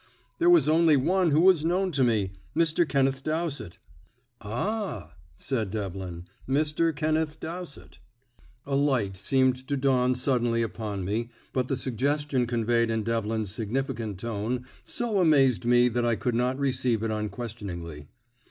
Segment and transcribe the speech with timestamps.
[0.39, 2.89] "There was only one who was known to me Mr.
[2.89, 3.77] Kenneth Dowsett."
[4.41, 6.25] "Ah!" said Devlin.
[6.49, 6.91] "Mr.
[6.95, 7.99] Kenneth Dowsett."
[8.65, 14.19] A light seemed to dawn suddenly upon me, but the suggestion conveyed in Devlin's significant
[14.19, 18.07] tone so amazed me that I could not receive it unquestioningly.